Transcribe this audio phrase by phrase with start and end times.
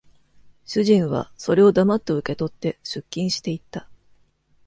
[0.65, 3.87] 主人は、それを黙って受け取って、出勤して行った。